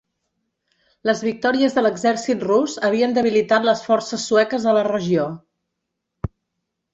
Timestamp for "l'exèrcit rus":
1.83-2.77